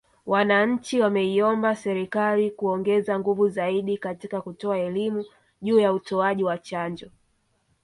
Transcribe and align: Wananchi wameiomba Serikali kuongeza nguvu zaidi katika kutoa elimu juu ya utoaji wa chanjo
Wananchi 0.25 0.99
wameiomba 0.99 1.75
Serikali 1.75 2.51
kuongeza 2.51 3.19
nguvu 3.19 3.49
zaidi 3.49 3.97
katika 3.97 4.41
kutoa 4.41 4.77
elimu 4.77 5.25
juu 5.61 5.79
ya 5.79 5.93
utoaji 5.93 6.43
wa 6.43 6.57
chanjo 6.57 7.09